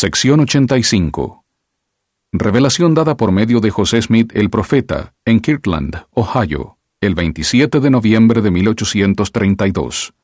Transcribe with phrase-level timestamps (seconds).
[0.00, 1.44] Sección 85.
[2.30, 7.90] Revelación dada por medio de José Smith el profeta en Kirkland, Ohio, el 27 de
[7.90, 10.14] noviembre de 1832.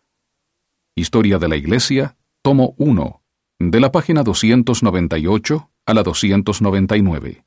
[0.95, 3.21] Historia de la Iglesia, tomo 1,
[3.59, 7.45] de la página 298 a la 299.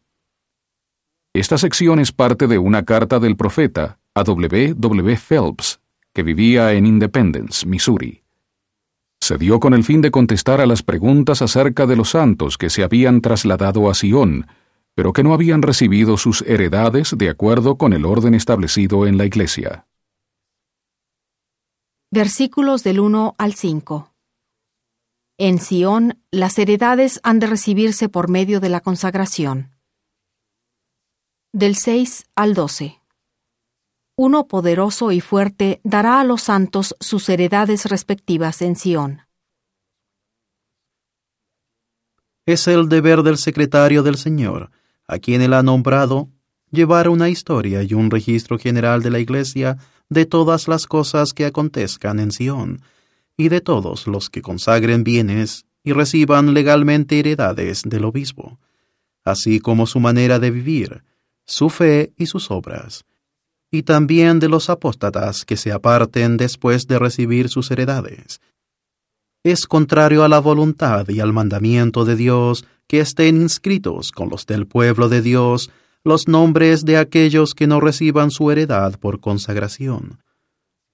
[1.34, 4.74] Esta sección es parte de una carta del profeta a W.
[4.76, 5.16] W.
[5.16, 5.80] Phelps,
[6.14, 8.27] que vivía en Independence, Missouri.
[9.28, 12.70] Se dio con el fin de contestar a las preguntas acerca de los santos que
[12.70, 14.48] se habían trasladado a Sion,
[14.96, 19.26] pero que no habían recibido sus heredades de acuerdo con el orden establecido en la
[19.26, 19.86] Iglesia.
[22.10, 24.14] Versículos del 1 al 5.
[25.38, 29.72] En Sion, las heredades han de recibirse por medio de la consagración.
[31.52, 33.02] Del 6 al 12.
[34.20, 39.22] Uno poderoso y fuerte dará a los santos sus heredades respectivas en Sión.
[42.48, 44.72] Es el deber del secretario del Señor,
[45.08, 46.30] a quien él ha nombrado,
[46.72, 49.78] llevar una historia y un registro general de la Iglesia
[50.10, 52.82] de todas las cosas que acontezcan en Sión,
[53.38, 58.58] y de todos los que consagren bienes y reciban legalmente heredades del obispo,
[59.24, 61.04] así como su manera de vivir,
[61.46, 63.06] su fe y sus obras
[63.72, 68.40] y también de los apóstatas que se aparten después de recibir sus heredades.
[69.44, 74.46] Es contrario a la voluntad y al mandamiento de Dios que estén inscritos con los
[74.46, 75.70] del pueblo de Dios
[76.04, 80.24] los nombres de aquellos que no reciban su heredad por consagración,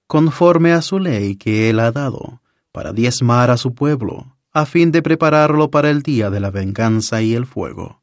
[0.08, 4.90] conforme a su ley que Él ha dado, para diezmar a su pueblo, a fin
[4.90, 8.02] de prepararlo para el día de la venganza y el fuego.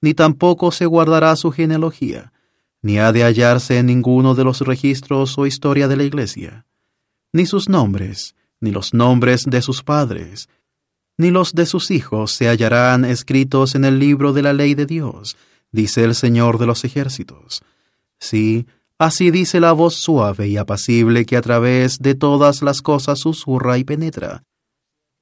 [0.00, 2.32] Ni tampoco se guardará su genealogía,
[2.84, 6.66] ni ha de hallarse en ninguno de los registros o historia de la Iglesia,
[7.32, 10.50] ni sus nombres, ni los nombres de sus padres,
[11.16, 14.84] ni los de sus hijos se hallarán escritos en el libro de la ley de
[14.84, 15.38] Dios,
[15.72, 17.62] dice el Señor de los ejércitos.
[18.20, 18.66] Sí,
[18.98, 23.78] así dice la voz suave y apacible que a través de todas las cosas susurra
[23.78, 24.42] y penetra,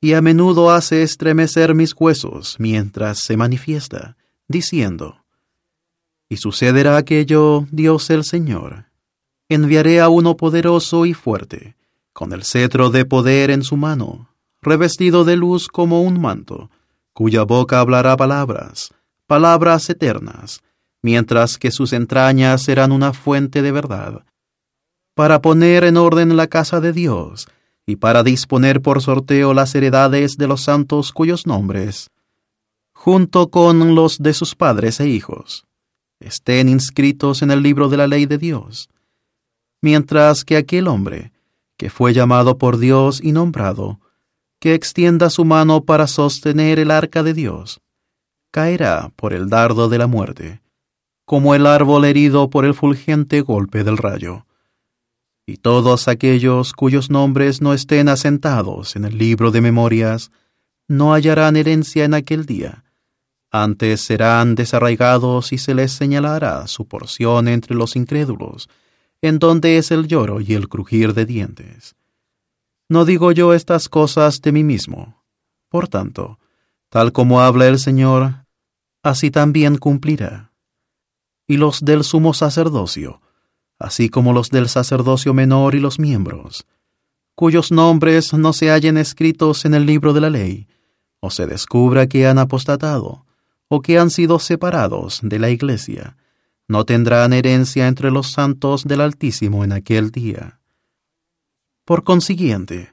[0.01, 4.17] y a menudo hace estremecer mis huesos mientras se manifiesta,
[4.49, 5.22] diciendo,
[6.32, 8.87] y sucederá que yo, Dios el Señor,
[9.50, 11.76] enviaré a uno poderoso y fuerte,
[12.15, 14.31] con el cetro de poder en su mano,
[14.62, 16.71] revestido de luz como un manto,
[17.12, 18.94] cuya boca hablará palabras,
[19.26, 20.62] palabras eternas,
[21.03, 24.25] mientras que sus entrañas serán una fuente de verdad,
[25.15, 27.47] para poner en orden la casa de Dios,
[27.84, 32.10] y para disponer por sorteo las heredades de los santos cuyos nombres,
[32.94, 35.66] junto con los de sus padres e hijos,
[36.27, 38.88] estén inscritos en el libro de la ley de Dios,
[39.81, 41.33] mientras que aquel hombre,
[41.77, 44.00] que fue llamado por Dios y nombrado,
[44.60, 47.81] que extienda su mano para sostener el arca de Dios,
[48.53, 50.62] caerá por el dardo de la muerte,
[51.25, 54.47] como el árbol herido por el fulgente golpe del rayo.
[55.47, 60.31] Y todos aquellos cuyos nombres no estén asentados en el libro de memorias,
[60.87, 62.84] no hallarán herencia en aquel día,
[63.53, 68.71] antes serán desarraigados y se les señalará su porción entre los incrédulos,
[69.21, 71.95] en donde es el lloro y el crujir de dientes.
[72.89, 75.23] No digo yo estas cosas de mí mismo.
[75.69, 76.39] Por tanto,
[76.89, 78.47] tal como habla el Señor,
[79.03, 80.53] así también cumplirá.
[81.47, 83.21] Y los del sumo sacerdocio,
[83.79, 86.67] así como los del sacerdocio menor y los miembros,
[87.34, 90.69] cuyos nombres no se hallen escritos en el libro de la ley,
[91.21, 93.27] o se descubra que han apostatado,
[93.75, 96.19] o que han sido separados de la Iglesia,
[96.69, 100.60] no tendrán herencia entre los santos del Altísimo en aquel día.
[101.87, 102.93] Por consiguiente,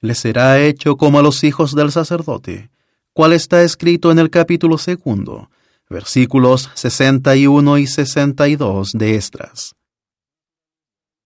[0.00, 2.70] les será hecho como a los hijos del sacerdote,
[3.12, 5.48] cual está escrito en el capítulo segundo,
[5.88, 9.76] versículos 61 y 62 de Estras.